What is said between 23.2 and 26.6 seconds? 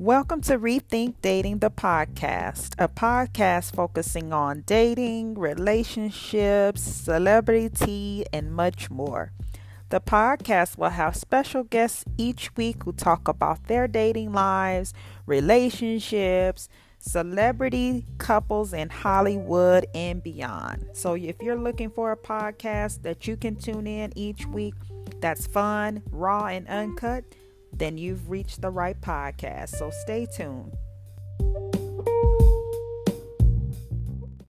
you can tune in each week that's fun, raw,